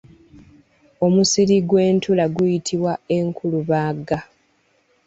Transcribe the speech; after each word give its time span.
Omusiri 1.05 1.55
gw'entula 1.67 2.25
guyitibwa 2.35 2.93
enkulubagga. 3.17 4.19